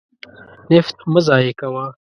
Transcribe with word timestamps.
نفت 0.71 0.95
مه 1.11 1.19
ضایع 1.27 1.53
کوه. 1.59 1.85